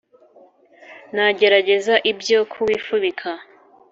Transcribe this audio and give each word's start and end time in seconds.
Nagerageza 1.15 1.95
ibyo 2.11 2.39
kuwifubika, 2.51 3.29